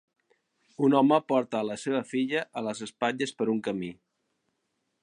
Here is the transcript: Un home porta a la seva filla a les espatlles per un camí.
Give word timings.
Un 0.87 0.95
home 0.99 1.19
porta 1.33 1.59
a 1.59 1.67
la 1.71 1.77
seva 1.83 2.01
filla 2.15 2.43
a 2.61 2.65
les 2.69 2.83
espatlles 2.89 3.39
per 3.43 3.51
un 3.57 3.63
camí. 3.71 3.93